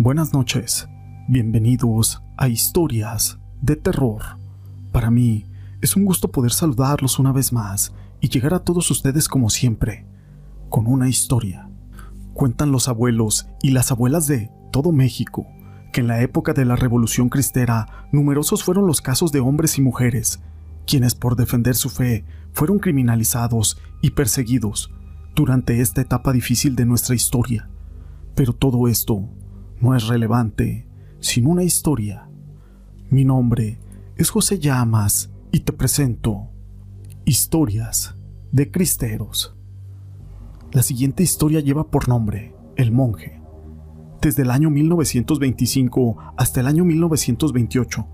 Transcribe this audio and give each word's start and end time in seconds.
Buenas 0.00 0.32
noches, 0.32 0.88
bienvenidos 1.26 2.22
a 2.36 2.46
Historias 2.46 3.40
de 3.60 3.74
Terror. 3.74 4.22
Para 4.92 5.10
mí 5.10 5.46
es 5.80 5.96
un 5.96 6.04
gusto 6.04 6.30
poder 6.30 6.52
saludarlos 6.52 7.18
una 7.18 7.32
vez 7.32 7.52
más 7.52 7.92
y 8.20 8.28
llegar 8.28 8.54
a 8.54 8.60
todos 8.60 8.92
ustedes 8.92 9.26
como 9.26 9.50
siempre, 9.50 10.06
con 10.68 10.86
una 10.86 11.08
historia. 11.08 11.68
Cuentan 12.32 12.70
los 12.70 12.86
abuelos 12.86 13.48
y 13.60 13.70
las 13.70 13.90
abuelas 13.90 14.28
de 14.28 14.52
todo 14.70 14.92
México 14.92 15.48
que 15.92 16.00
en 16.00 16.06
la 16.06 16.22
época 16.22 16.52
de 16.52 16.64
la 16.64 16.76
Revolución 16.76 17.28
Cristera 17.28 18.06
numerosos 18.12 18.62
fueron 18.62 18.86
los 18.86 19.00
casos 19.00 19.32
de 19.32 19.40
hombres 19.40 19.78
y 19.78 19.82
mujeres, 19.82 20.38
quienes 20.86 21.16
por 21.16 21.34
defender 21.34 21.74
su 21.74 21.90
fe 21.90 22.24
fueron 22.52 22.78
criminalizados 22.78 23.80
y 24.00 24.10
perseguidos 24.10 24.92
durante 25.34 25.80
esta 25.80 26.02
etapa 26.02 26.32
difícil 26.32 26.76
de 26.76 26.86
nuestra 26.86 27.16
historia. 27.16 27.68
Pero 28.36 28.52
todo 28.52 28.86
esto 28.86 29.28
no 29.80 29.94
es 29.94 30.06
relevante 30.06 30.86
sin 31.20 31.46
una 31.46 31.62
historia. 31.62 32.28
Mi 33.10 33.24
nombre 33.24 33.78
es 34.16 34.30
José 34.30 34.58
Llamas 34.58 35.30
y 35.52 35.60
te 35.60 35.72
presento 35.72 36.48
Historias 37.24 38.16
de 38.52 38.70
Cristeros. 38.70 39.56
La 40.72 40.82
siguiente 40.82 41.22
historia 41.22 41.60
lleva 41.60 41.90
por 41.90 42.08
nombre 42.08 42.54
El 42.76 42.92
monje. 42.92 43.40
Desde 44.20 44.42
el 44.42 44.50
año 44.50 44.68
1925 44.70 46.16
hasta 46.36 46.60
el 46.60 46.66
año 46.66 46.84
1928, 46.84 48.06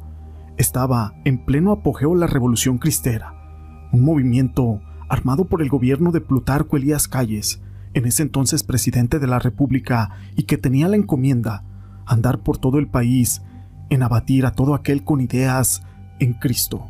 estaba 0.57 1.15
en 1.25 1.45
pleno 1.45 1.73
apogeo 1.73 2.15
la 2.15 2.27
Revolución 2.27 2.79
Cristera, 2.79 3.89
un 3.93 4.03
movimiento 4.03 4.81
armado 5.09 5.47
por 5.47 5.63
el 5.63 5.69
gobierno 5.69 6.13
de 6.13 6.21
Plutarco 6.21 6.77
Elías 6.77 7.09
Calles, 7.09 7.63
en 7.95 8.07
ese 8.07 8.23
entonces 8.23 8.63
presidente 8.63 9.19
de 9.19 9.27
la 9.27 9.39
República 9.39 10.11
y 10.37 10.45
que 10.45 10.59
tenía 10.59 10.89
la 10.89 10.97
encomienda 10.97 11.65
andar 12.07 12.41
por 12.41 12.59
todo 12.59 12.79
el 12.79 12.89
país 12.89 13.43
en 13.91 14.03
abatir 14.03 14.47
a 14.47 14.53
todo 14.53 14.75
aquel 14.75 15.05
con 15.05 15.21
ideas 15.21 15.83
en 16.19 16.35
Cristo. 16.35 16.89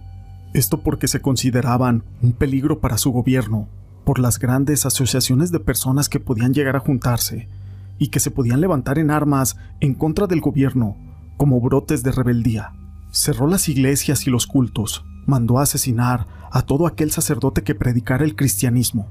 Esto 0.53 0.83
porque 0.83 1.09
se 1.09 1.21
consideraban 1.21 2.05
un 2.23 2.33
peligro 2.33 2.81
para 2.81 2.99
su 2.99 3.11
gobierno, 3.11 3.69
por 4.05 4.19
las 4.19 4.39
grandes 4.39 4.87
asociaciones 4.87 5.51
de 5.51 5.61
personas 5.61 6.09
que 6.09 6.21
podían 6.21 6.55
llegar 6.55 6.77
a 6.77 6.81
juntarse 6.81 7.49
y 7.99 8.09
que 8.09 8.21
se 8.21 8.31
podían 8.31 8.61
levantar 8.61 8.99
en 8.99 9.11
armas 9.11 9.57
en 9.81 9.95
contra 9.95 10.27
del 10.27 10.41
gobierno, 10.41 10.97
como 11.37 11.61
brotes 11.61 12.03
de 12.03 12.13
rebeldía. 12.13 12.73
Cerró 13.11 13.47
las 13.47 13.69
iglesias 13.69 14.27
y 14.27 14.31
los 14.31 14.47
cultos, 14.47 15.05
mandó 15.27 15.59
a 15.59 15.63
asesinar 15.63 16.27
a 16.51 16.63
todo 16.63 16.87
aquel 16.87 17.11
sacerdote 17.11 17.63
que 17.63 17.75
predicara 17.75 18.25
el 18.25 18.37
cristianismo, 18.37 19.09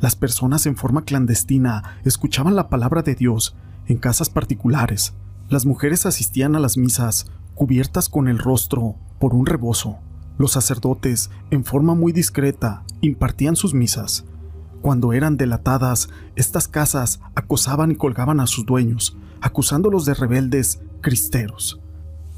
las 0.00 0.16
personas 0.16 0.66
en 0.66 0.76
forma 0.76 1.04
clandestina 1.04 1.98
escuchaban 2.04 2.56
la 2.56 2.68
palabra 2.68 3.02
de 3.02 3.14
Dios 3.14 3.56
en 3.86 3.96
casas 3.98 4.30
particulares. 4.30 5.14
Las 5.48 5.66
mujeres 5.66 6.06
asistían 6.06 6.56
a 6.56 6.60
las 6.60 6.76
misas 6.76 7.26
cubiertas 7.54 8.08
con 8.08 8.28
el 8.28 8.38
rostro 8.38 8.96
por 9.18 9.34
un 9.34 9.46
rebozo. 9.46 9.98
Los 10.36 10.52
sacerdotes, 10.52 11.30
en 11.50 11.64
forma 11.64 11.94
muy 11.94 12.12
discreta, 12.12 12.82
impartían 13.00 13.56
sus 13.56 13.74
misas. 13.74 14.24
Cuando 14.82 15.12
eran 15.12 15.36
delatadas, 15.36 16.08
estas 16.36 16.68
casas 16.68 17.20
acosaban 17.34 17.92
y 17.92 17.96
colgaban 17.96 18.40
a 18.40 18.46
sus 18.46 18.66
dueños, 18.66 19.16
acusándolos 19.40 20.04
de 20.04 20.14
rebeldes 20.14 20.80
cristeros. 21.00 21.80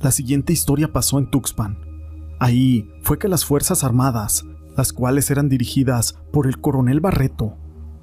La 0.03 0.11
siguiente 0.11 0.53
historia 0.53 0.93
pasó 0.93 1.19
en 1.19 1.31
Tuxpan. 1.31 1.79
Ahí 2.39 2.89
fue 3.03 3.19
que 3.19 3.29
las 3.29 3.45
Fuerzas 3.45 3.83
Armadas 3.83 4.45
las 4.77 4.93
cuales 4.93 5.31
eran 5.31 5.49
dirigidas 5.49 6.19
por 6.33 6.47
el 6.47 6.61
coronel 6.61 7.01
Barreto, 7.01 7.57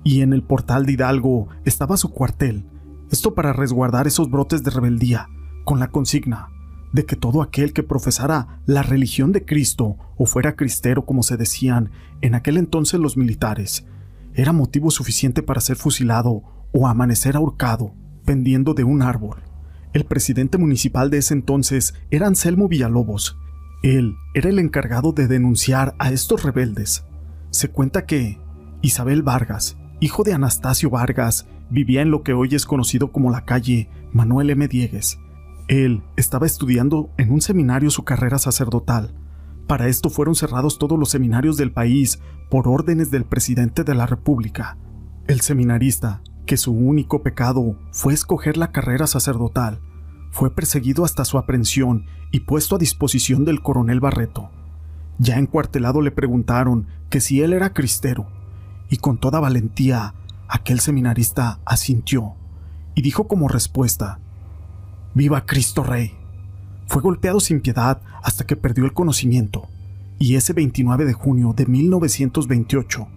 y 0.03 0.21
en 0.21 0.33
el 0.33 0.43
portal 0.43 0.85
de 0.85 0.93
Hidalgo 0.93 1.47
estaba 1.65 1.97
su 1.97 2.09
cuartel, 2.11 2.65
esto 3.11 3.33
para 3.35 3.53
resguardar 3.53 4.07
esos 4.07 4.29
brotes 4.29 4.63
de 4.63 4.71
rebeldía, 4.71 5.27
con 5.65 5.79
la 5.79 5.89
consigna 5.89 6.49
de 6.93 7.05
que 7.05 7.15
todo 7.15 7.41
aquel 7.41 7.73
que 7.73 7.83
profesara 7.83 8.61
la 8.65 8.83
religión 8.83 9.31
de 9.31 9.43
Cristo 9.43 9.97
o 10.15 10.25
fuera 10.25 10.55
cristero 10.55 11.05
como 11.05 11.23
se 11.23 11.37
decían 11.37 11.91
en 12.21 12.35
aquel 12.35 12.55
entonces 12.57 12.99
los 12.99 13.17
militares, 13.17 13.85
era 14.35 14.53
motivo 14.53 14.91
suficiente 14.91 15.41
para 15.41 15.59
ser 15.59 15.75
fusilado 15.75 16.43
o 16.71 16.87
amanecer 16.87 17.35
ahorcado, 17.35 17.93
pendiendo 18.25 18.73
de 18.73 18.83
un 18.83 19.01
árbol. 19.01 19.41
El 19.93 20.05
presidente 20.05 20.57
municipal 20.57 21.09
de 21.09 21.17
ese 21.17 21.33
entonces 21.33 21.93
era 22.09 22.27
Anselmo 22.27 22.67
Villalobos, 22.67 23.37
él 23.83 24.15
era 24.33 24.49
el 24.49 24.59
encargado 24.59 25.11
de 25.11 25.27
denunciar 25.27 25.93
a 25.99 26.11
estos 26.11 26.41
rebeldes. 26.43 27.05
Se 27.51 27.69
cuenta 27.69 28.05
que 28.05 28.39
Isabel 28.81 29.23
Vargas, 29.23 29.77
hijo 29.99 30.23
de 30.23 30.33
Anastasio 30.33 30.89
Vargas, 30.89 31.47
vivía 31.69 32.01
en 32.01 32.09
lo 32.09 32.23
que 32.23 32.33
hoy 32.33 32.55
es 32.55 32.65
conocido 32.65 33.11
como 33.11 33.29
la 33.29 33.43
calle 33.43 33.89
Manuel 34.13 34.51
M. 34.51 34.67
Diegues. 34.69 35.19
Él 35.67 36.01
estaba 36.15 36.45
estudiando 36.45 37.09
en 37.17 37.31
un 37.31 37.41
seminario 37.41 37.89
su 37.89 38.05
carrera 38.05 38.39
sacerdotal. 38.39 39.13
Para 39.67 39.87
esto 39.89 40.09
fueron 40.09 40.35
cerrados 40.35 40.79
todos 40.79 40.97
los 40.97 41.09
seminarios 41.09 41.57
del 41.57 41.73
país 41.73 42.21
por 42.49 42.69
órdenes 42.69 43.11
del 43.11 43.25
presidente 43.25 43.83
de 43.83 43.95
la 43.95 44.05
República. 44.05 44.77
El 45.27 45.41
seminarista, 45.41 46.21
que 46.45 46.55
su 46.55 46.71
único 46.71 47.21
pecado 47.21 47.77
fue 47.91 48.13
escoger 48.13 48.55
la 48.55 48.71
carrera 48.71 49.07
sacerdotal, 49.07 49.81
fue 50.33 50.49
perseguido 50.49 51.05
hasta 51.05 51.25
su 51.25 51.37
aprehensión 51.37 52.07
y 52.31 52.39
puesto 52.39 52.75
a 52.75 52.79
disposición 52.79 53.45
del 53.45 53.61
coronel 53.61 53.99
Barreto. 53.99 54.49
Ya 55.19 55.37
encuartelado 55.37 56.01
le 56.01 56.09
preguntaron 56.09 56.87
que 57.11 57.21
si 57.21 57.43
él 57.43 57.53
era 57.53 57.71
cristero, 57.71 58.25
y 58.89 58.97
con 58.97 59.19
toda 59.19 59.39
valentía 59.39 60.15
aquel 60.47 60.79
seminarista 60.79 61.59
asintió 61.65 62.33
y 62.95 63.03
dijo 63.03 63.27
como 63.27 63.47
respuesta, 63.47 64.19
Viva 65.13 65.45
Cristo 65.45 65.83
Rey. 65.83 66.13
Fue 66.87 67.03
golpeado 67.03 67.39
sin 67.39 67.61
piedad 67.61 68.01
hasta 68.23 68.47
que 68.47 68.55
perdió 68.55 68.85
el 68.85 68.93
conocimiento, 68.93 69.67
y 70.17 70.35
ese 70.35 70.53
29 70.53 71.05
de 71.05 71.13
junio 71.13 71.53
de 71.55 71.67
1928, 71.67 73.07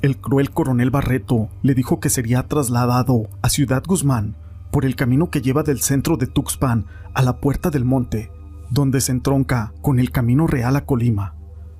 el 0.00 0.16
cruel 0.16 0.50
coronel 0.50 0.90
Barreto 0.90 1.50
le 1.60 1.74
dijo 1.74 2.00
que 2.00 2.08
sería 2.08 2.48
trasladado 2.48 3.28
a 3.42 3.50
Ciudad 3.50 3.82
Guzmán 3.86 4.36
por 4.72 4.86
el 4.86 4.96
camino 4.96 5.30
que 5.30 5.42
lleva 5.42 5.62
del 5.62 5.82
centro 5.82 6.16
de 6.16 6.26
Tuxpan 6.26 6.86
a 7.12 7.22
la 7.22 7.36
Puerta 7.36 7.68
del 7.68 7.84
Monte, 7.84 8.32
donde 8.70 9.02
se 9.02 9.12
entronca 9.12 9.74
con 9.82 10.00
el 10.00 10.10
camino 10.10 10.46
real 10.46 10.74
a 10.76 10.86
Colima. 10.86 11.34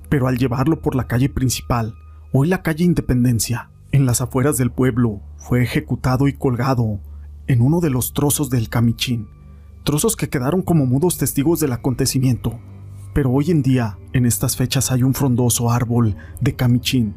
Pero 0.09 0.27
al 0.27 0.37
llevarlo 0.37 0.79
por 0.79 0.93
la 0.93 1.07
calle 1.07 1.27
principal, 1.27 1.95
hoy 2.31 2.47
la 2.47 2.61
calle 2.61 2.85
Independencia, 2.85 3.71
en 3.91 4.05
las 4.05 4.21
afueras 4.21 4.57
del 4.57 4.69
pueblo, 4.71 5.21
fue 5.37 5.63
ejecutado 5.63 6.27
y 6.27 6.33
colgado 6.33 6.99
en 7.47 7.61
uno 7.61 7.81
de 7.81 7.89
los 7.89 8.13
trozos 8.13 8.51
del 8.51 8.69
Camichín, 8.69 9.27
trozos 9.83 10.15
que 10.15 10.29
quedaron 10.29 10.61
como 10.61 10.85
mudos 10.85 11.17
testigos 11.17 11.59
del 11.59 11.71
acontecimiento. 11.71 12.59
Pero 13.15 13.31
hoy 13.31 13.49
en 13.49 13.63
día, 13.63 13.97
en 14.13 14.27
estas 14.27 14.55
fechas, 14.55 14.91
hay 14.91 15.01
un 15.01 15.15
frondoso 15.15 15.71
árbol 15.71 16.15
de 16.41 16.55
Camichín. 16.55 17.15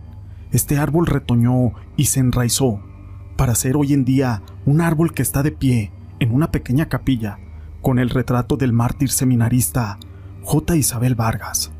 Este 0.52 0.78
árbol 0.78 1.04
retoñó 1.06 1.72
y 1.98 2.06
se 2.06 2.20
enraizó 2.20 2.80
para 3.36 3.54
ser 3.54 3.76
hoy 3.76 3.92
en 3.92 4.04
día 4.04 4.42
un 4.64 4.80
árbol 4.80 5.12
que 5.12 5.22
está 5.22 5.42
de 5.42 5.52
pie 5.52 5.92
en 6.18 6.32
una 6.32 6.50
pequeña 6.50 6.88
capilla 6.88 7.38
con 7.82 7.98
el 7.98 8.10
retrato 8.10 8.56
del 8.56 8.72
mártir 8.72 9.10
seminarista 9.10 9.98
J. 10.42 10.76
Isabel 10.76 11.14
Vargas. 11.14 11.70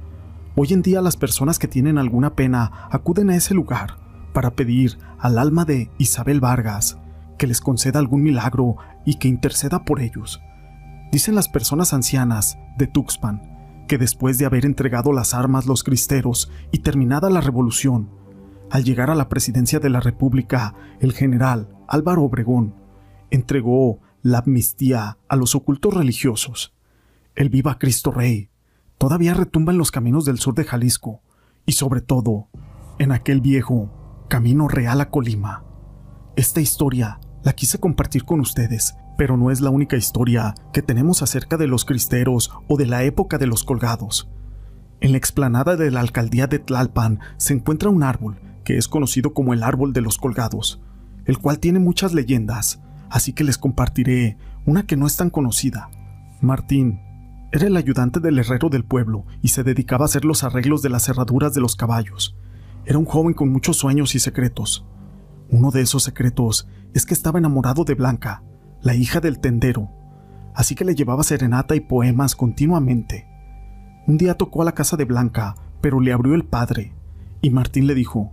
Hoy 0.55 0.72
en 0.72 0.83
día 0.83 1.00
las 1.00 1.17
personas 1.17 1.59
que 1.59 1.69
tienen 1.69 1.99
alguna 1.99 2.34
pena 2.34 2.89
acuden 2.91 3.31
a 3.31 3.37
ese 3.37 3.55
lugar 3.55 3.99
para 4.32 4.50
pedir 4.50 4.99
al 5.19 5.38
alma 5.38 5.64
de 5.64 5.91
Isabel 5.99 6.41
Vargas 6.41 6.99
que 7.38 7.47
les 7.47 7.61
conceda 7.61 7.99
algún 7.99 8.23
milagro 8.23 8.76
y 9.05 9.14
que 9.14 9.29
interceda 9.29 9.85
por 9.85 10.00
ellos. 10.00 10.41
Dicen 11.11 11.35
las 11.35 11.49
personas 11.49 11.93
ancianas 11.93 12.59
de 12.76 12.87
Tuxpan 12.87 13.56
que 13.88 13.99
después 13.99 14.38
de 14.38 14.47
haber 14.47 14.67
entregado 14.67 15.12
las 15.12 15.32
armas 15.32 15.67
los 15.67 15.85
cristeros 15.85 16.50
y 16.73 16.79
terminada 16.79 17.31
la 17.31 17.41
revolución, 17.41 18.11
al 18.70 18.84
llegar 18.84 19.10
a 19.10 19.14
la 19.14 19.28
presidencia 19.28 19.78
de 19.78 19.90
la 19.90 20.00
República, 20.00 20.74
el 21.00 21.12
general 21.12 21.68
Álvaro 21.88 22.24
Obregón 22.24 22.74
entregó 23.30 24.00
la 24.22 24.38
amnistía 24.38 25.18
a 25.28 25.36
los 25.36 25.54
ocultos 25.54 25.94
religiosos. 25.94 26.74
El 27.34 27.48
viva 27.48 27.78
Cristo 27.78 28.10
Rey 28.10 28.50
todavía 28.98 29.34
retumba 29.34 29.72
en 29.72 29.78
los 29.78 29.90
caminos 29.90 30.24
del 30.24 30.38
sur 30.38 30.54
de 30.54 30.64
Jalisco 30.64 31.20
y 31.64 31.72
sobre 31.72 32.00
todo 32.00 32.48
en 32.98 33.12
aquel 33.12 33.40
viejo 33.40 33.90
camino 34.28 34.68
real 34.68 35.00
a 35.00 35.10
Colima. 35.10 35.64
Esta 36.34 36.60
historia 36.60 37.20
la 37.44 37.52
quise 37.52 37.78
compartir 37.78 38.24
con 38.24 38.40
ustedes, 38.40 38.96
pero 39.16 39.36
no 39.36 39.50
es 39.50 39.60
la 39.60 39.70
única 39.70 39.96
historia 39.96 40.54
que 40.72 40.82
tenemos 40.82 41.22
acerca 41.22 41.56
de 41.56 41.68
los 41.68 41.84
cristeros 41.84 42.50
o 42.68 42.76
de 42.76 42.86
la 42.86 43.04
época 43.04 43.38
de 43.38 43.46
los 43.46 43.62
colgados. 43.62 44.28
En 45.00 45.12
la 45.12 45.18
explanada 45.18 45.76
de 45.76 45.90
la 45.90 46.00
alcaldía 46.00 46.46
de 46.46 46.58
Tlalpan 46.58 47.20
se 47.36 47.52
encuentra 47.52 47.90
un 47.90 48.02
árbol 48.02 48.40
que 48.66 48.76
es 48.76 48.88
conocido 48.88 49.32
como 49.32 49.54
el 49.54 49.62
árbol 49.62 49.92
de 49.92 50.00
los 50.00 50.18
colgados, 50.18 50.82
el 51.24 51.38
cual 51.38 51.60
tiene 51.60 51.78
muchas 51.78 52.12
leyendas, 52.12 52.82
así 53.08 53.32
que 53.32 53.44
les 53.44 53.58
compartiré 53.58 54.38
una 54.66 54.86
que 54.86 54.96
no 54.96 55.06
es 55.06 55.16
tan 55.16 55.30
conocida. 55.30 55.88
Martín 56.40 57.00
era 57.52 57.68
el 57.68 57.76
ayudante 57.76 58.18
del 58.18 58.40
herrero 58.40 58.68
del 58.68 58.84
pueblo 58.84 59.24
y 59.40 59.48
se 59.48 59.62
dedicaba 59.62 60.04
a 60.04 60.06
hacer 60.06 60.24
los 60.24 60.42
arreglos 60.42 60.82
de 60.82 60.88
las 60.88 61.04
cerraduras 61.04 61.54
de 61.54 61.60
los 61.60 61.76
caballos. 61.76 62.36
Era 62.84 62.98
un 62.98 63.04
joven 63.04 63.34
con 63.34 63.50
muchos 63.50 63.76
sueños 63.76 64.16
y 64.16 64.18
secretos. 64.18 64.84
Uno 65.48 65.70
de 65.70 65.82
esos 65.82 66.02
secretos 66.02 66.68
es 66.92 67.06
que 67.06 67.14
estaba 67.14 67.38
enamorado 67.38 67.84
de 67.84 67.94
Blanca, 67.94 68.42
la 68.82 68.96
hija 68.96 69.20
del 69.20 69.38
tendero. 69.38 69.92
así 70.56 70.74
que 70.74 70.84
le 70.84 70.94
llevaba 70.94 71.22
serenata 71.22 71.76
y 71.76 71.80
poemas 71.80 72.34
continuamente. 72.34 73.28
Un 74.08 74.16
día 74.16 74.34
tocó 74.34 74.62
a 74.62 74.64
la 74.64 74.72
casa 74.72 74.96
de 74.96 75.04
Blanca, 75.04 75.54
pero 75.80 76.00
le 76.00 76.12
abrió 76.12 76.34
el 76.34 76.46
padre, 76.46 76.94
y 77.42 77.50
Martín 77.50 77.86
le 77.86 77.94
dijo, 77.94 78.32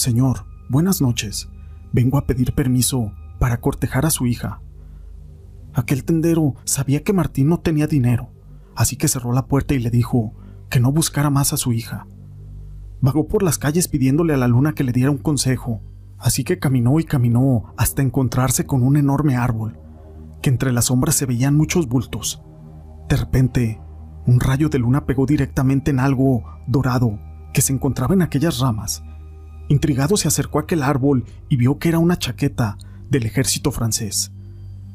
Señor, 0.00 0.46
buenas 0.70 1.02
noches, 1.02 1.50
vengo 1.92 2.16
a 2.16 2.24
pedir 2.24 2.54
permiso 2.54 3.12
para 3.38 3.60
cortejar 3.60 4.06
a 4.06 4.10
su 4.10 4.26
hija. 4.26 4.62
Aquel 5.74 6.04
tendero 6.04 6.54
sabía 6.64 7.04
que 7.04 7.12
Martín 7.12 7.50
no 7.50 7.60
tenía 7.60 7.86
dinero, 7.86 8.30
así 8.74 8.96
que 8.96 9.08
cerró 9.08 9.34
la 9.34 9.44
puerta 9.44 9.74
y 9.74 9.78
le 9.78 9.90
dijo 9.90 10.32
que 10.70 10.80
no 10.80 10.90
buscara 10.90 11.28
más 11.28 11.52
a 11.52 11.58
su 11.58 11.74
hija. 11.74 12.06
Vagó 13.02 13.28
por 13.28 13.42
las 13.42 13.58
calles 13.58 13.88
pidiéndole 13.88 14.32
a 14.32 14.38
la 14.38 14.48
luna 14.48 14.72
que 14.72 14.84
le 14.84 14.92
diera 14.92 15.10
un 15.10 15.18
consejo, 15.18 15.82
así 16.16 16.44
que 16.44 16.58
caminó 16.58 16.98
y 16.98 17.04
caminó 17.04 17.74
hasta 17.76 18.00
encontrarse 18.00 18.64
con 18.64 18.82
un 18.82 18.96
enorme 18.96 19.36
árbol, 19.36 19.78
que 20.40 20.48
entre 20.48 20.72
las 20.72 20.86
sombras 20.86 21.14
se 21.14 21.26
veían 21.26 21.58
muchos 21.58 21.88
bultos. 21.88 22.42
De 23.10 23.16
repente, 23.16 23.82
un 24.26 24.40
rayo 24.40 24.70
de 24.70 24.78
luna 24.78 25.04
pegó 25.04 25.26
directamente 25.26 25.90
en 25.90 26.00
algo 26.00 26.42
dorado 26.66 27.18
que 27.52 27.60
se 27.60 27.74
encontraba 27.74 28.14
en 28.14 28.22
aquellas 28.22 28.60
ramas. 28.60 29.02
Intrigado 29.70 30.16
se 30.16 30.26
acercó 30.26 30.58
a 30.58 30.62
aquel 30.62 30.82
árbol 30.82 31.24
y 31.48 31.54
vio 31.54 31.78
que 31.78 31.90
era 31.90 32.00
una 32.00 32.18
chaqueta 32.18 32.76
del 33.08 33.24
ejército 33.24 33.70
francés. 33.70 34.32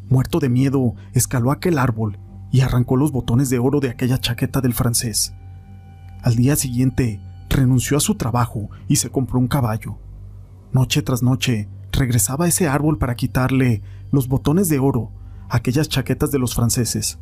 Muerto 0.10 0.42
de 0.42 0.50
miedo, 0.50 0.96
escaló 1.14 1.52
aquel 1.52 1.78
árbol 1.78 2.20
y 2.52 2.60
arrancó 2.60 2.98
los 2.98 3.14
botones 3.14 3.50
de 3.50 3.58
oro 3.58 3.80
de 3.80 3.90
aquella 3.90 4.18
chaqueta 4.18 4.60
del 4.60 4.74
francés. 4.74 5.34
Al 6.24 6.36
día 6.36 6.58
siguiente, 6.58 7.22
renunció 7.50 7.96
a 7.96 8.02
su 8.02 8.16
trabajo 8.16 8.70
y 8.90 8.98
se 8.98 9.10
compró 9.10 9.40
un 9.40 9.48
caballo. 9.48 9.98
Noche 10.74 11.02
tras 11.02 11.24
noche, 11.24 11.70
regresaba 11.94 12.44
a 12.44 12.48
ese 12.50 12.68
árbol 12.68 12.98
para 12.98 13.16
quitarle 13.16 13.82
los 14.12 14.28
botones 14.28 14.68
de 14.68 14.80
oro 14.80 15.10
aquellas 15.50 15.88
chaquetas 15.88 16.32
de 16.32 16.40
los 16.40 16.54
franceses, 16.54 17.18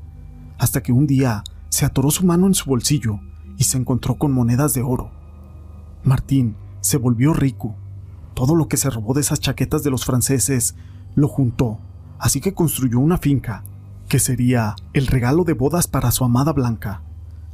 hasta 0.57 0.81
que 0.81 0.91
un 0.91 1.05
día 1.05 1.43
se 1.69 1.85
atoró 1.85 2.09
su 2.09 2.25
mano 2.25 2.47
en 2.47 2.55
su 2.55 2.67
bolsillo 2.67 3.19
y 3.59 3.65
se 3.65 3.77
encontró 3.77 4.15
con 4.15 4.31
monedas 4.31 4.73
de 4.73 4.81
oro. 4.81 5.11
Martín 6.03 6.55
se 6.83 6.97
volvió 6.97 7.33
rico. 7.33 7.75
Todo 8.35 8.53
lo 8.53 8.67
que 8.67 8.77
se 8.77 8.91
robó 8.91 9.15
de 9.15 9.21
esas 9.21 9.39
chaquetas 9.39 9.81
de 9.81 9.89
los 9.89 10.05
franceses 10.05 10.75
lo 11.15 11.27
juntó 11.27 11.79
así 12.23 12.39
que 12.39 12.53
construyó 12.53 13.01
una 13.01 13.17
finca, 13.17 13.65
que 14.07 14.17
sería 14.17 14.77
el 14.93 15.07
regalo 15.07 15.43
de 15.43 15.51
bodas 15.51 15.89
para 15.89 16.09
su 16.09 16.23
amada 16.23 16.53
Blanca. 16.53 17.01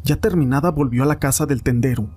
Ya 0.04 0.18
terminada 0.18 0.70
volvió 0.70 1.02
a 1.02 1.06
la 1.08 1.18
casa 1.18 1.48
del 1.48 1.64
tendero, 1.64 2.08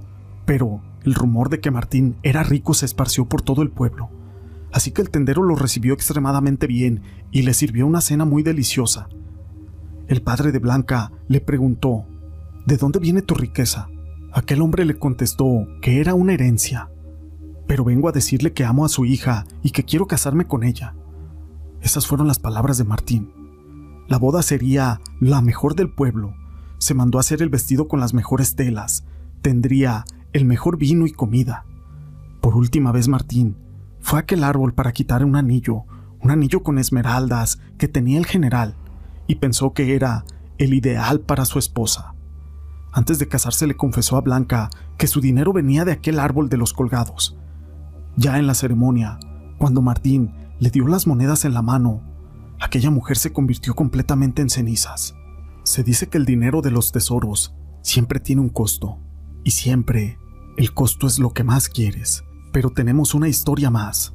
pero 0.45 0.83
el 1.03 1.15
rumor 1.15 1.49
de 1.49 1.61
que 1.61 1.71
Martín 1.71 2.15
era 2.23 2.43
rico 2.43 2.75
se 2.75 2.85
esparció 2.85 3.25
por 3.25 3.41
todo 3.41 3.63
el 3.63 3.71
pueblo, 3.71 4.11
así 4.71 4.91
que 4.91 5.01
el 5.01 5.09
tendero 5.09 5.43
lo 5.43 5.55
recibió 5.55 5.95
extremadamente 5.95 6.67
bien 6.67 7.01
y 7.31 7.41
le 7.41 7.55
sirvió 7.55 7.87
una 7.87 8.03
cena 8.03 8.27
muy 8.27 8.43
deliciosa. 8.43 9.09
El 10.07 10.21
padre 10.21 10.53
de 10.53 10.59
Blanca 10.59 11.11
le 11.29 11.41
preguntó, 11.41 12.05
¿De 12.67 12.77
dónde 12.77 12.99
viene 12.99 13.23
tu 13.23 13.35
riqueza? 13.35 13.89
Aquel 14.31 14.61
hombre 14.61 14.85
le 14.85 14.99
contestó 14.99 15.67
que 15.81 16.01
era 16.01 16.13
una 16.13 16.35
herencia, 16.35 16.91
pero 17.67 17.85
vengo 17.85 18.09
a 18.09 18.13
decirle 18.13 18.53
que 18.53 18.65
amo 18.65 18.85
a 18.85 18.89
su 18.89 19.05
hija 19.05 19.47
y 19.63 19.71
que 19.71 19.85
quiero 19.85 20.07
casarme 20.07 20.47
con 20.47 20.65
ella. 20.65 20.95
Esas 21.81 22.07
fueron 22.07 22.29
las 22.29 22.39
palabras 22.39 22.79
de 22.79 22.85
Martín. 22.85 23.33
La 24.09 24.19
boda 24.19 24.43
sería 24.43 25.01
la 25.21 25.41
mejor 25.41 25.75
del 25.75 25.91
pueblo. 25.91 26.35
Se 26.79 26.95
mandó 26.95 27.19
a 27.19 27.21
hacer 27.21 27.43
el 27.43 27.49
vestido 27.49 27.89
con 27.89 28.01
las 28.01 28.15
mejores 28.15 28.57
telas. 28.57 29.05
Tendría 29.41 30.05
el 30.33 30.45
mejor 30.45 30.77
vino 30.77 31.07
y 31.07 31.13
comida. 31.13 31.65
Por 32.41 32.57
última 32.57 32.93
vez 32.93 33.09
Martín 33.09 33.57
fue 34.01 34.19
a 34.19 34.23
aquel 34.23 34.45
árbol 34.45 34.75
para 34.75 34.93
quitar 34.93 35.25
un 35.25 35.37
anillo, 35.37 35.85
un 36.21 36.31
anillo 36.31 36.63
con 36.63 36.79
esmeraldas 36.79 37.61
que 37.79 37.89
tenía 37.89 38.19
el 38.19 38.27
general, 38.27 38.75
y 39.27 39.37
pensó 39.37 39.73
que 39.73 39.95
era 39.95 40.25
el 40.59 40.75
ideal 40.75 41.21
para 41.21 41.45
su 41.45 41.59
esposa. 41.59 42.15
Antes 42.93 43.19
de 43.19 43.29
casarse 43.29 43.67
le 43.67 43.77
confesó 43.77 44.17
a 44.17 44.21
Blanca 44.21 44.71
que 44.99 45.07
su 45.07 45.21
dinero 45.21 45.53
venía 45.53 45.85
de 45.85 45.93
aquel 45.93 46.19
árbol 46.19 46.49
de 46.49 46.59
los 46.59 46.73
colgados. 46.73 47.37
Ya 48.17 48.39
en 48.39 48.47
la 48.47 48.55
ceremonia, 48.55 49.19
cuando 49.59 49.81
Martín 49.81 50.33
le 50.59 50.71
dio 50.71 50.87
las 50.87 51.07
monedas 51.07 51.45
en 51.45 51.55
la 51.55 51.63
mano, 51.63 52.03
aquella 52.61 52.91
mujer 52.91 53.17
se 53.17 53.33
convirtió 53.33 53.75
completamente 53.75 54.43
en 54.43 54.51
cenizas. 54.51 55.15
Se 55.65 55.83
dice 55.83 56.09
que 56.09 56.19
el 56.19 56.27
dinero 56.27 56.61
de 56.61 56.71
los 56.71 56.93
tesoros 56.93 57.55
siempre 57.81 58.21
tiene 58.21 58.43
un 58.43 58.49
costo, 58.49 58.99
y 59.45 59.53
siempre 59.53 60.19
el 60.57 60.75
costo 60.75 61.07
es 61.07 61.19
lo 61.19 61.31
que 61.31 61.45
más 61.45 61.69
quieres. 61.69 62.25
Pero 62.53 62.71
tenemos 62.71 63.15
una 63.15 63.29
historia 63.29 63.71
más. 63.71 64.15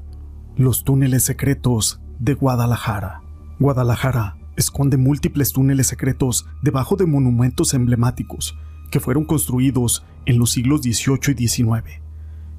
Los 0.55 0.83
túneles 0.83 1.23
secretos 1.23 1.99
de 2.19 2.35
Guadalajara. 2.35 3.23
Guadalajara 3.59 4.37
esconde 4.55 4.97
múltiples 4.97 5.53
túneles 5.53 5.87
secretos 5.87 6.47
debajo 6.61 6.95
de 6.95 7.05
monumentos 7.05 7.73
emblemáticos 7.73 8.57
que 8.91 8.99
fueron 8.99 9.25
construidos 9.25 10.05
en 10.25 10.39
los 10.39 10.51
siglos 10.51 10.81
XVIII 10.81 11.35
y 11.37 11.47
XIX. 11.47 12.06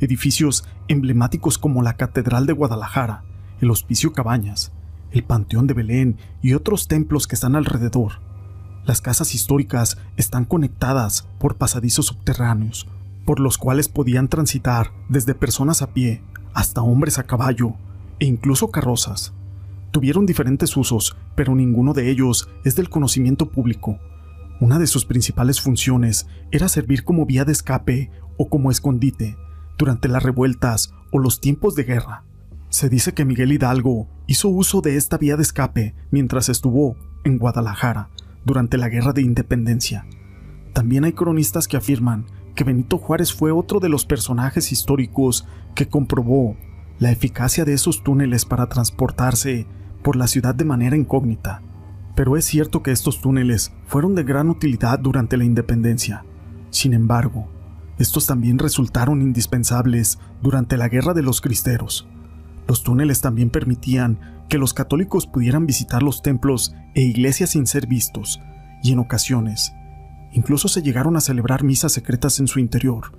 Edificios 0.00 0.64
emblemáticos 0.86 1.58
como 1.58 1.82
la 1.82 1.94
Catedral 1.94 2.46
de 2.46 2.52
Guadalajara, 2.52 3.24
el 3.60 3.70
Hospicio 3.70 4.12
Cabañas, 4.12 4.70
el 5.10 5.24
Panteón 5.24 5.66
de 5.66 5.74
Belén 5.74 6.18
y 6.40 6.54
otros 6.54 6.86
templos 6.86 7.26
que 7.26 7.34
están 7.34 7.56
alrededor. 7.56 8.20
Las 8.84 9.00
casas 9.00 9.34
históricas 9.34 9.98
están 10.16 10.44
conectadas 10.44 11.26
por 11.40 11.56
pasadizos 11.56 12.06
subterráneos, 12.06 12.86
por 13.24 13.40
los 13.40 13.58
cuales 13.58 13.88
podían 13.88 14.28
transitar 14.28 14.92
desde 15.08 15.34
personas 15.34 15.82
a 15.82 15.88
pie 15.88 16.22
hasta 16.54 16.80
hombres 16.80 17.18
a 17.18 17.24
caballo 17.24 17.74
e 18.20 18.26
incluso 18.26 18.70
carrozas. 18.70 19.32
Tuvieron 19.90 20.26
diferentes 20.26 20.76
usos, 20.76 21.16
pero 21.34 21.56
ninguno 21.56 21.92
de 21.92 22.08
ellos 22.08 22.48
es 22.64 22.76
del 22.76 22.88
conocimiento 22.88 23.50
público. 23.50 23.98
Una 24.60 24.78
de 24.78 24.86
sus 24.86 25.04
principales 25.04 25.60
funciones 25.60 26.28
era 26.52 26.68
servir 26.68 27.02
como 27.02 27.26
vía 27.26 27.44
de 27.44 27.52
escape 27.52 28.12
o 28.36 28.48
como 28.48 28.70
escondite 28.70 29.36
durante 29.78 30.08
las 30.08 30.22
revueltas 30.22 30.92
o 31.12 31.18
los 31.18 31.40
tiempos 31.40 31.74
de 31.74 31.84
guerra. 31.84 32.24
Se 32.68 32.88
dice 32.88 33.14
que 33.14 33.24
Miguel 33.24 33.52
Hidalgo 33.52 34.08
hizo 34.26 34.48
uso 34.48 34.82
de 34.82 34.96
esta 34.96 35.16
vía 35.16 35.36
de 35.36 35.42
escape 35.42 35.94
mientras 36.10 36.48
estuvo 36.48 36.96
en 37.24 37.38
Guadalajara 37.38 38.10
durante 38.44 38.76
la 38.76 38.88
Guerra 38.88 39.12
de 39.12 39.22
Independencia. 39.22 40.06
También 40.74 41.04
hay 41.04 41.12
cronistas 41.12 41.66
que 41.66 41.76
afirman 41.76 42.26
que 42.54 42.64
Benito 42.64 42.98
Juárez 42.98 43.32
fue 43.32 43.52
otro 43.52 43.80
de 43.80 43.88
los 43.88 44.04
personajes 44.04 44.72
históricos 44.72 45.46
que 45.74 45.88
comprobó 45.88 46.56
la 46.98 47.10
eficacia 47.10 47.64
de 47.64 47.72
esos 47.72 48.02
túneles 48.02 48.44
para 48.44 48.68
transportarse 48.68 49.66
por 50.02 50.16
la 50.16 50.26
ciudad 50.26 50.54
de 50.54 50.64
manera 50.64 50.96
incógnita. 50.96 51.62
Pero 52.16 52.36
es 52.36 52.44
cierto 52.44 52.82
que 52.82 52.90
estos 52.90 53.20
túneles 53.20 53.72
fueron 53.86 54.14
de 54.14 54.24
gran 54.24 54.50
utilidad 54.50 54.98
durante 54.98 55.36
la 55.36 55.44
independencia. 55.44 56.24
Sin 56.70 56.92
embargo, 56.92 57.48
estos 57.98 58.26
también 58.26 58.58
resultaron 58.58 59.22
indispensables 59.22 60.18
durante 60.42 60.76
la 60.76 60.88
Guerra 60.88 61.14
de 61.14 61.22
los 61.22 61.40
Cristeros, 61.40 62.06
los 62.68 62.82
túneles 62.82 63.22
también 63.22 63.48
permitían 63.48 64.44
que 64.48 64.58
los 64.58 64.74
católicos 64.74 65.26
pudieran 65.26 65.66
visitar 65.66 66.02
los 66.02 66.20
templos 66.20 66.74
e 66.94 67.02
iglesias 67.02 67.50
sin 67.50 67.66
ser 67.66 67.86
vistos, 67.86 68.40
y 68.82 68.92
en 68.92 68.98
ocasiones, 68.98 69.72
incluso 70.32 70.68
se 70.68 70.82
llegaron 70.82 71.16
a 71.16 71.20
celebrar 71.20 71.64
misas 71.64 71.92
secretas 71.92 72.38
en 72.40 72.46
su 72.46 72.60
interior, 72.60 73.18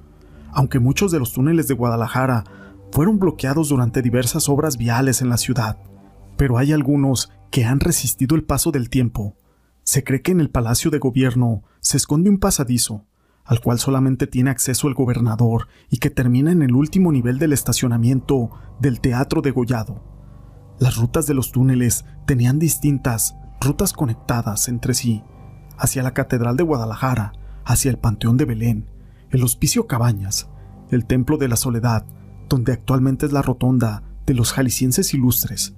aunque 0.52 0.80
muchos 0.80 1.12
de 1.12 1.20
los 1.20 1.34
túneles 1.34 1.68
de 1.68 1.74
Guadalajara 1.74 2.44
fueron 2.92 3.18
bloqueados 3.18 3.70
durante 3.70 4.04
diversas 4.04 4.50
obras 4.50 4.78
viales 4.78 5.22
en 5.22 5.30
la 5.30 5.38
ciudad, 5.38 5.78
pero 6.38 6.60
hay 6.60 6.72
algunos 6.72 7.32
que 7.52 7.66
han 7.66 7.80
resistido 7.80 8.36
el 8.36 8.44
paso 8.44 8.72
del 8.72 8.90
tiempo. 8.90 9.36
Se 9.84 10.04
cree 10.04 10.22
que 10.22 10.32
en 10.32 10.40
el 10.40 10.52
Palacio 10.52 10.92
de 10.92 11.00
Gobierno 11.00 11.64
se 11.80 11.98
esconde 11.98 12.30
un 12.30 12.38
pasadizo, 12.38 13.06
al 13.50 13.62
cual 13.62 13.80
solamente 13.80 14.28
tiene 14.28 14.52
acceso 14.52 14.88
el 14.88 14.94
gobernador 14.94 15.68
y 15.90 15.98
que 15.98 16.12
termina 16.12 16.52
en 16.52 16.62
el 16.62 16.76
último 16.76 17.12
nivel 17.12 17.40
del 17.40 17.52
estacionamiento 17.52 18.52
del 18.80 19.02
Teatro 19.02 19.42
de 19.42 19.50
Gollado. 19.50 20.04
Las 20.80 20.98
rutas 20.98 21.26
de 21.26 21.34
los 21.34 21.52
túneles 21.52 22.06
tenían 22.28 22.60
distintas 22.60 23.36
rutas 23.60 23.92
conectadas 23.92 24.70
entre 24.70 24.94
sí, 24.94 25.24
hacia 25.80 26.04
la 26.04 26.14
Catedral 26.14 26.58
de 26.58 26.64
Guadalajara, 26.64 27.34
hacia 27.66 27.90
el 27.90 27.98
Panteón 27.98 28.38
de 28.38 28.46
Belén, 28.46 28.86
el 29.32 29.44
Hospicio 29.44 29.88
Cabañas, 29.88 30.48
el 30.92 31.08
Templo 31.08 31.38
de 31.38 31.48
la 31.48 31.56
Soledad, 31.56 32.06
donde 32.50 32.74
actualmente 32.74 33.26
es 33.26 33.32
la 33.32 33.42
rotonda 33.42 34.04
de 34.28 34.36
los 34.36 34.54
jaliscienses 34.54 35.12
ilustres, 35.16 35.76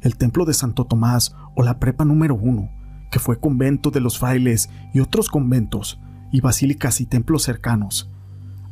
el 0.00 0.16
Templo 0.16 0.44
de 0.44 0.54
Santo 0.54 0.86
Tomás 0.86 1.36
o 1.54 1.62
la 1.62 1.78
Prepa 1.78 2.04
número 2.04 2.34
uno, 2.34 2.68
que 3.12 3.20
fue 3.20 3.38
convento 3.38 3.92
de 3.92 4.00
los 4.00 4.18
frailes 4.18 4.70
y 4.92 4.98
otros 4.98 5.28
conventos, 5.28 6.00
y 6.32 6.40
basílicas 6.40 7.00
y 7.00 7.06
templos 7.06 7.42
cercanos, 7.44 8.10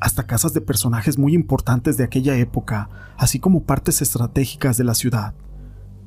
hasta 0.00 0.26
casas 0.26 0.54
de 0.54 0.62
personajes 0.62 1.18
muy 1.18 1.34
importantes 1.34 1.96
de 1.96 2.04
aquella 2.04 2.34
época, 2.36 2.88
así 3.18 3.38
como 3.38 3.64
partes 3.64 4.00
estratégicas 4.02 4.78
de 4.78 4.84
la 4.84 4.94
ciudad. 4.94 5.34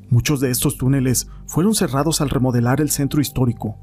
Muchos 0.09 0.39
de 0.39 0.49
estos 0.49 0.77
túneles 0.77 1.27
fueron 1.45 1.75
cerrados 1.75 2.19
al 2.19 2.29
remodelar 2.29 2.81
el 2.81 2.89
centro 2.89 3.21
histórico. 3.21 3.77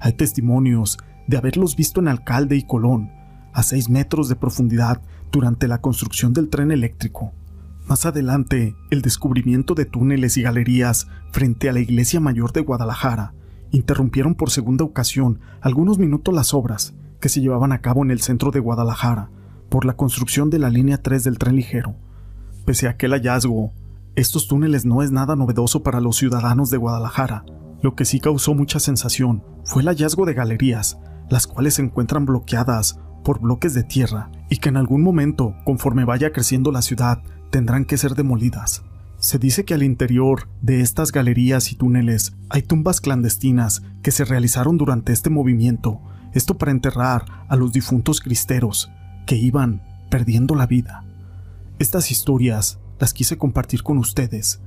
Hay 0.00 0.12
testimonios 0.12 0.98
de 1.26 1.38
haberlos 1.38 1.76
visto 1.76 2.00
en 2.00 2.08
Alcalde 2.08 2.56
y 2.56 2.66
Colón, 2.66 3.10
a 3.54 3.62
6 3.62 3.88
metros 3.88 4.28
de 4.28 4.36
profundidad 4.36 5.00
durante 5.32 5.66
la 5.66 5.80
construcción 5.80 6.34
del 6.34 6.50
tren 6.50 6.70
eléctrico. 6.70 7.32
Más 7.86 8.04
adelante, 8.04 8.76
el 8.90 9.02
descubrimiento 9.02 9.74
de 9.74 9.84
túneles 9.84 10.36
y 10.36 10.42
galerías 10.42 11.06
frente 11.32 11.68
a 11.68 11.72
la 11.72 11.80
Iglesia 11.80 12.20
Mayor 12.20 12.52
de 12.52 12.60
Guadalajara 12.60 13.34
interrumpieron 13.70 14.34
por 14.34 14.50
segunda 14.50 14.84
ocasión 14.84 15.40
algunos 15.60 15.98
minutos 15.98 16.34
las 16.34 16.54
obras 16.54 16.94
que 17.24 17.30
se 17.30 17.40
llevaban 17.40 17.72
a 17.72 17.80
cabo 17.80 18.04
en 18.04 18.10
el 18.10 18.20
centro 18.20 18.50
de 18.50 18.60
Guadalajara 18.60 19.30
por 19.70 19.86
la 19.86 19.96
construcción 19.96 20.50
de 20.50 20.58
la 20.58 20.68
línea 20.68 21.00
3 21.00 21.24
del 21.24 21.38
tren 21.38 21.56
ligero. 21.56 21.96
Pese 22.66 22.86
a 22.86 22.90
aquel 22.90 23.12
hallazgo, 23.12 23.72
estos 24.14 24.46
túneles 24.46 24.84
no 24.84 25.02
es 25.02 25.10
nada 25.10 25.34
novedoso 25.34 25.82
para 25.82 26.02
los 26.02 26.18
ciudadanos 26.18 26.68
de 26.68 26.76
Guadalajara. 26.76 27.46
Lo 27.80 27.94
que 27.94 28.04
sí 28.04 28.20
causó 28.20 28.52
mucha 28.52 28.78
sensación 28.78 29.42
fue 29.64 29.80
el 29.80 29.88
hallazgo 29.88 30.26
de 30.26 30.34
galerías, 30.34 30.98
las 31.30 31.46
cuales 31.46 31.72
se 31.72 31.82
encuentran 31.82 32.26
bloqueadas 32.26 33.00
por 33.24 33.40
bloques 33.40 33.72
de 33.72 33.84
tierra 33.84 34.30
y 34.50 34.58
que 34.58 34.68
en 34.68 34.76
algún 34.76 35.00
momento, 35.00 35.54
conforme 35.64 36.04
vaya 36.04 36.30
creciendo 36.30 36.72
la 36.72 36.82
ciudad, 36.82 37.22
tendrán 37.48 37.86
que 37.86 37.96
ser 37.96 38.16
demolidas. 38.16 38.82
Se 39.16 39.38
dice 39.38 39.64
que 39.64 39.72
al 39.72 39.82
interior 39.82 40.46
de 40.60 40.82
estas 40.82 41.10
galerías 41.10 41.72
y 41.72 41.76
túneles 41.76 42.36
hay 42.50 42.60
tumbas 42.60 43.00
clandestinas 43.00 43.82
que 44.02 44.10
se 44.10 44.26
realizaron 44.26 44.76
durante 44.76 45.14
este 45.14 45.30
movimiento, 45.30 46.02
esto 46.34 46.58
para 46.58 46.72
enterrar 46.72 47.24
a 47.48 47.56
los 47.56 47.72
difuntos 47.72 48.20
cristeros 48.20 48.90
que 49.26 49.36
iban 49.36 49.82
perdiendo 50.10 50.54
la 50.54 50.66
vida. 50.66 51.04
Estas 51.78 52.10
historias 52.10 52.78
las 52.98 53.14
quise 53.14 53.38
compartir 53.38 53.82
con 53.82 53.98
ustedes. 53.98 54.60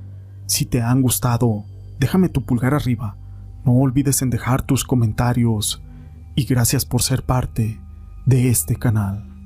Si 0.46 0.66
te 0.66 0.82
han 0.82 1.02
gustado, 1.02 1.64
déjame 1.98 2.28
tu 2.28 2.44
pulgar 2.44 2.74
arriba. 2.74 3.16
No 3.64 3.72
olvides 3.72 4.22
en 4.22 4.30
dejar 4.30 4.62
tus 4.62 4.84
comentarios 4.84 5.82
y 6.34 6.44
gracias 6.44 6.84
por 6.84 7.02
ser 7.02 7.22
parte 7.24 7.80
de 8.26 8.48
este 8.48 8.76
canal. 8.76 9.37